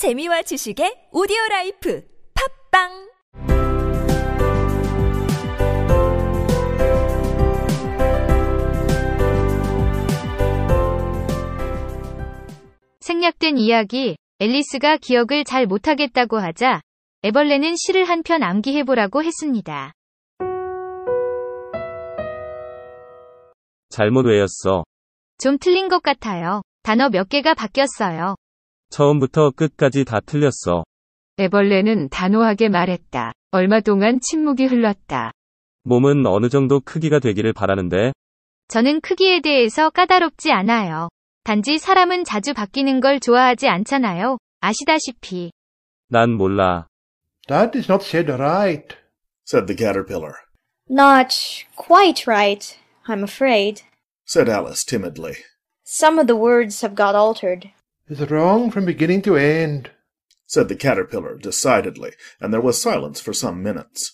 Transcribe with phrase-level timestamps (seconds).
[0.00, 2.02] 재미와 지식의 오디오 라이프
[2.72, 2.88] 팝빵
[13.00, 16.80] 생략된 이야기, 앨리스가 기억을 잘 못하겠다고 하자
[17.22, 19.92] 애벌레는 시를 한 편 암기해보라고 했습니다.
[23.90, 24.84] 잘못 외웠어.
[25.38, 26.62] 좀 틀린 것 같아요.
[26.84, 28.36] 단어 몇 개가 바뀌었어요.
[28.90, 30.84] 처음부터 끝까지 다 틀렸어.
[31.38, 33.32] 애벌레는 단호하게 말했다.
[33.52, 35.32] 얼마 동안 침묵이 흘렀다.
[35.84, 38.12] 몸은 어느 정도 크기가 되기를 바라는데,
[38.68, 41.08] 저는 크기에 대해서 까다롭지 않아요.
[41.44, 44.38] 단지 사람은 자주 바뀌는 걸 좋아하지 않잖아요.
[44.60, 45.50] 아시다시피.
[46.08, 46.86] 난 몰라.
[47.48, 48.94] That is not said right.
[49.48, 50.34] said the caterpillar,
[50.88, 51.34] Not
[51.76, 52.76] quite right,
[53.08, 53.82] I'm afraid.
[54.28, 55.34] said Alice timidly.
[55.84, 57.70] Some of the words have got altered.
[58.09, 59.91] It's wrong from beginning to end.
[60.45, 64.13] said the caterpillar decidedly, and there was silence for some minutes.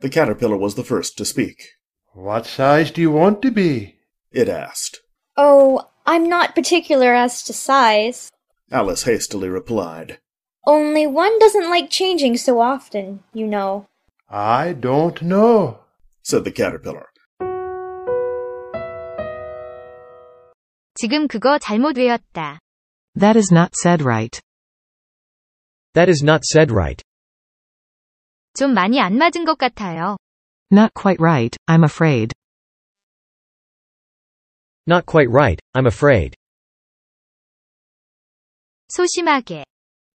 [0.00, 1.64] The caterpillar was the first to speak.
[2.12, 3.96] What size do you want to be?
[4.30, 5.00] It asked.
[5.36, 8.30] Oh, I'm not particular as to size.
[8.70, 10.18] Alice hastily replied.
[10.66, 13.86] Only one doesn't like changing so often, you know.
[14.30, 15.80] I don't know.
[16.22, 17.06] said the caterpillar.
[20.94, 22.60] 지금 그거 잘못 외웠다.
[23.16, 24.40] That is not said right.
[25.94, 27.00] That is not said right.
[28.56, 30.16] 좀 많이 안 맞은 것 같아요.
[30.70, 32.32] Not quite right, I'm afraid.
[34.86, 36.34] Not quite right, I'm afraid.
[38.88, 39.64] 소심하게.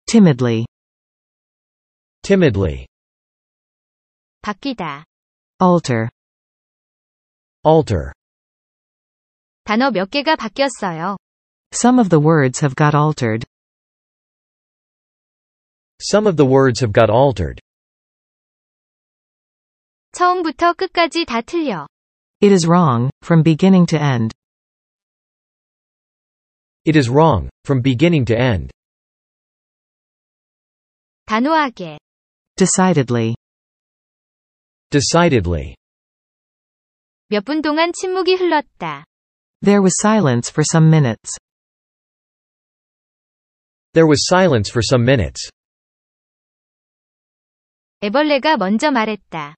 [0.06, 0.66] Timidly.
[2.22, 2.88] Timidly.
[4.42, 5.06] 바뀌다.
[5.62, 6.10] Alter.
[7.64, 8.14] Alter.
[9.64, 11.18] 단어 몇 개가 바뀌었어요.
[11.74, 13.46] Some of the words have got altered.
[16.02, 17.60] Some of the words have got altered.
[20.14, 21.88] 처음부터 끝까지 다 틀려.
[22.42, 24.34] It is wrong, from beginning to end.
[26.86, 28.72] It is wrong, from beginning to end.
[31.28, 32.00] 단호하게.
[32.56, 33.36] Decidedly.
[34.90, 35.76] Decidedly.
[37.30, 39.06] 몇 분 동안 침묵이 흘렀다.
[39.62, 41.38] There was silence for some minutes.
[43.94, 45.50] There was silence for some minutes.
[48.02, 49.56] 애벌레가 먼저 말했다.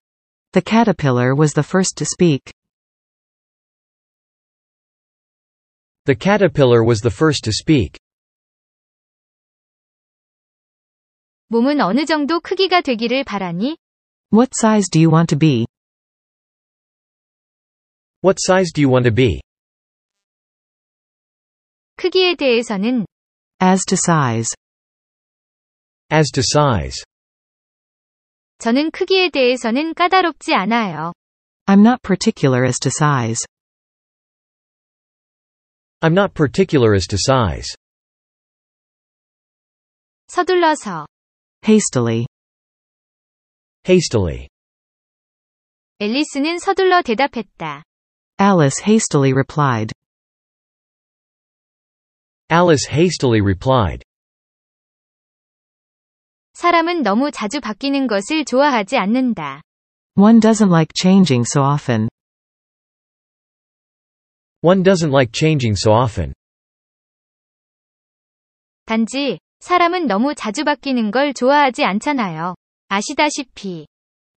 [0.52, 2.52] The caterpillar was the first to speak.
[6.04, 7.98] The caterpillar was the first to speak.
[11.48, 13.76] 몸은 어느 정도 크기가 되기를 바라니?
[14.32, 15.66] What size do you want to be?
[18.24, 19.40] What size do you want to be?
[21.96, 23.06] 크기에 대해서는
[23.60, 24.50] As to size.
[26.10, 27.02] As to size.
[28.58, 31.12] 저는 크기에 대해서는 까다롭지 않아요.
[31.66, 33.40] I'm not particular as to size.
[36.00, 37.76] I'm not particular as to size.
[40.26, 41.06] 서둘러서
[41.64, 42.26] Hastily.
[43.88, 44.48] Hastily.
[45.98, 47.84] 앨리스는 서둘러 대답했다.
[48.40, 49.92] Alice hastily replied.
[52.50, 54.02] Alice hastily replied.
[56.54, 59.62] 사람은 너무 자주 바뀌는 것을 좋아하지 않는다.
[60.14, 62.08] One doesn't like changing so often.
[64.60, 66.34] One doesn't like changing so often.
[68.84, 72.54] 단지 사람은 너무 자주 바뀌는 걸 좋아하지 않잖아요.
[72.88, 73.86] 아시다시피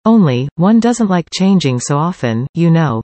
[0.07, 3.01] Only, one doesn't like changing so often, you know.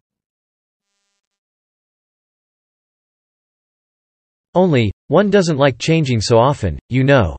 [4.53, 7.36] Only, one doesn't like changing so often, you know.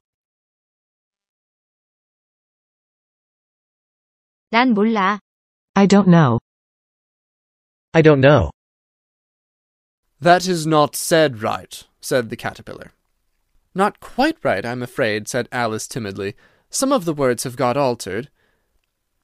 [4.52, 5.20] 난 몰라.
[5.76, 6.40] I don't know.
[7.94, 8.52] I don't know.
[10.22, 12.92] That is not said right, said the caterpillar.
[13.76, 16.36] Not quite right, I'm afraid, said Alice timidly.
[16.70, 18.30] Some of the words have got altered.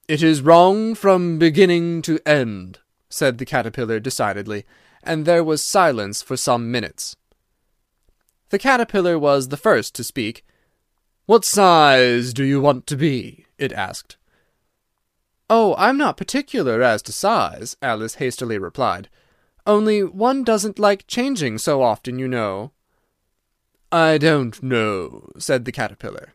[0.07, 2.79] It is wrong from beginning to end,
[3.09, 4.65] said the caterpillar decidedly,
[5.01, 7.15] and there was silence for some minutes.
[8.53, 10.45] The caterpillar was the first to speak.
[11.25, 13.47] What size do you want to be?
[13.57, 14.15] it asked.
[15.49, 19.09] Oh, I'm not particular as to size, Alice hastily replied.
[19.65, 22.73] Only one doesn't like changing so often, you know.
[23.91, 26.33] I don't know, said the caterpillar.